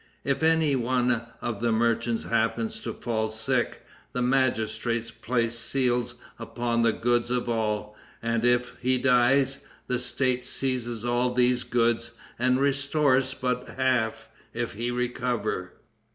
[0.23, 6.81] If any one of the merchants happens to fall sick, the magistrates place seals upon
[6.81, 12.59] the goods of all, and, if he dies, the State seizes all these goods, and
[12.59, 15.73] restores but half if he recover.